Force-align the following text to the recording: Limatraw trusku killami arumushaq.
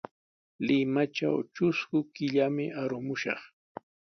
Limatraw 0.67 1.35
trusku 1.53 1.97
killami 2.13 2.65
arumushaq. 2.81 3.41